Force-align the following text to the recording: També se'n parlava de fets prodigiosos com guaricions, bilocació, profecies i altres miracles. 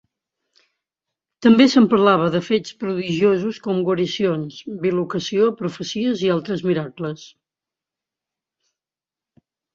També 1.45 1.67
se'n 1.73 1.87
parlava 1.91 2.29
de 2.35 2.41
fets 2.47 2.73
prodigiosos 2.83 3.59
com 3.67 3.83
guaricions, 3.89 4.57
bilocació, 4.87 5.51
profecies 5.61 6.25
i 6.29 6.33
altres 6.39 6.67
miracles. 6.71 7.29